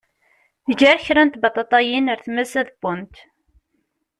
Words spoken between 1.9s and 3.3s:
ar tmes ad d-wwent.